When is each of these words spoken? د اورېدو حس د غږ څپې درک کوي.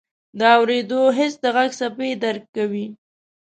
د 0.39 0.41
اورېدو 0.57 1.01
حس 1.17 1.33
د 1.43 1.45
غږ 1.55 1.69
څپې 1.79 2.09
درک 2.23 2.43
کوي. 2.55 2.85